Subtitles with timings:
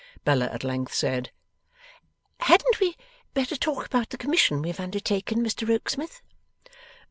[0.25, 1.29] Bella at length said:
[2.39, 2.97] 'Hadn't we
[3.35, 6.23] better talk about the commission we have undertaken, Mr Rokesmith?